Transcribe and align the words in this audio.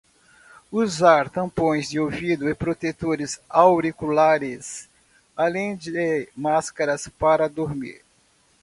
Usar 0.71 1.29
tampões 1.29 1.87
de 1.91 1.99
ouvido 1.99 2.49
e 2.49 2.55
protetores 2.55 3.39
auriculares, 3.47 4.89
além 5.37 5.75
de 5.75 6.27
máscara 6.35 6.95
para 7.19 7.47
dormir 7.47 8.01